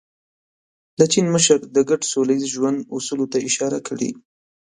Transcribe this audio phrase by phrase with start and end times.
[0.99, 4.09] د چین مشر د ګډ سوله ییز ژوند اصولو ته اشاره کړې.